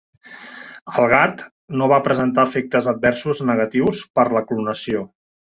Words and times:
El 1.01 1.05
gat 1.11 1.43
no 1.81 1.89
va 1.93 2.01
presentar 2.09 2.47
efectes 2.51 2.89
adversos 2.95 3.45
negatius 3.51 4.03
per 4.19 4.29
la 4.39 4.45
clonació. 4.51 5.07